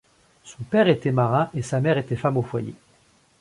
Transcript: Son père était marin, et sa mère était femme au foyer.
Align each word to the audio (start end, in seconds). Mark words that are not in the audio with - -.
Son 0.43 0.63
père 0.63 0.87
était 0.87 1.11
marin, 1.11 1.51
et 1.53 1.61
sa 1.61 1.79
mère 1.79 1.99
était 1.99 2.15
femme 2.15 2.37
au 2.37 2.41
foyer. 2.41 2.73